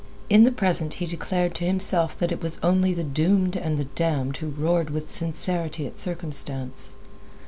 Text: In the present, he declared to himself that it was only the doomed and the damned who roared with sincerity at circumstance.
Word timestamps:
In 0.31 0.45
the 0.45 0.51
present, 0.51 0.95
he 0.95 1.05
declared 1.05 1.53
to 1.53 1.63
himself 1.63 2.17
that 2.17 2.31
it 2.31 2.41
was 2.41 2.59
only 2.63 2.91
the 2.91 3.03
doomed 3.03 3.55
and 3.55 3.77
the 3.77 3.85
damned 3.85 4.37
who 4.37 4.47
roared 4.49 4.89
with 4.89 5.11
sincerity 5.11 5.85
at 5.85 5.99
circumstance. 5.99 6.95